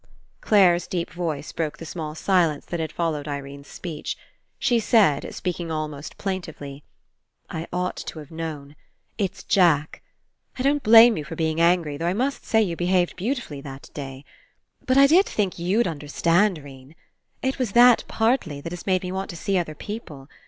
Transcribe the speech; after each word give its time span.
Clare's 0.41 0.87
deep 0.87 1.11
voice 1.11 1.51
broke 1.51 1.77
the 1.77 1.85
small 1.85 2.15
si 2.15 2.31
lence 2.31 2.65
that 2.65 2.79
had 2.79 2.91
followed 2.91 3.27
Irene's 3.27 3.67
speech. 3.67 4.17
She 4.57 4.79
said, 4.79 5.31
speaking 5.31 5.69
almost 5.69 6.17
plaintively: 6.17 6.83
*'I 7.51 7.67
ought 7.71 7.97
to 8.07 8.17
have 8.17 8.31
known. 8.31 8.75
It's 9.19 9.43
Jack. 9.43 10.01
I 10.57 10.63
don't 10.63 10.81
blame 10.81 11.17
you 11.17 11.23
for 11.23 11.35
being 11.35 11.61
angry, 11.61 11.97
though 11.97 12.07
I 12.07 12.13
must 12.13 12.45
say 12.47 12.63
you 12.63 12.75
behaved 12.75 13.15
beautifully 13.15 13.61
that 13.61 13.91
day. 13.93 14.25
But 14.87 14.97
I 14.97 15.05
did 15.05 15.27
think 15.27 15.59
you'd 15.59 15.85
understand, 15.87 16.57
'Rene. 16.57 16.95
It 17.43 17.59
was 17.59 17.73
that, 17.73 18.03
partly, 18.07 18.59
that 18.59 18.71
has 18.71 18.87
made 18.87 19.03
me 19.03 19.11
want 19.11 19.29
to 19.29 19.37
see 19.37 19.55
other 19.55 19.75
people. 19.75 20.27